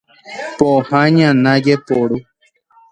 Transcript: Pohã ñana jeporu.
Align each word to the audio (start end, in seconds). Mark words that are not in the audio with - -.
Pohã 0.57 1.01
ñana 1.15 1.53
jeporu. 1.65 2.17